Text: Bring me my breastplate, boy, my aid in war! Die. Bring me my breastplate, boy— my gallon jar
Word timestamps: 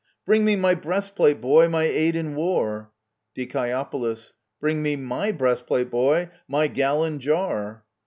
Bring 0.25 0.43
me 0.45 0.55
my 0.55 0.73
breastplate, 0.73 1.41
boy, 1.41 1.69
my 1.69 1.83
aid 1.83 2.15
in 2.15 2.33
war! 2.33 2.89
Die. 3.35 4.15
Bring 4.59 4.81
me 4.81 4.95
my 4.95 5.31
breastplate, 5.31 5.91
boy— 5.91 6.31
my 6.57 6.65
gallon 6.65 7.19
jar 7.19 7.83